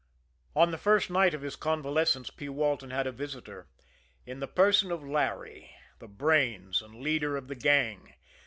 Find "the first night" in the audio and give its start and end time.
0.71-1.35